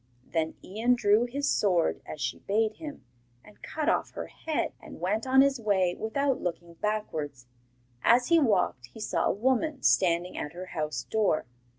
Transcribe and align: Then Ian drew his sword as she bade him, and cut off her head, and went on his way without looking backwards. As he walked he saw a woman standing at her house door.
Then 0.25 0.55
Ian 0.63 0.95
drew 0.95 1.25
his 1.25 1.47
sword 1.47 2.01
as 2.07 2.19
she 2.19 2.39
bade 2.39 2.77
him, 2.77 3.05
and 3.45 3.61
cut 3.61 3.87
off 3.87 4.09
her 4.13 4.25
head, 4.25 4.73
and 4.81 4.99
went 4.99 5.27
on 5.27 5.41
his 5.41 5.59
way 5.61 5.93
without 5.93 6.41
looking 6.41 6.73
backwards. 6.73 7.45
As 8.03 8.29
he 8.29 8.39
walked 8.39 8.87
he 8.87 8.99
saw 8.99 9.25
a 9.25 9.31
woman 9.31 9.83
standing 9.83 10.39
at 10.39 10.53
her 10.53 10.65
house 10.73 11.03
door. 11.03 11.45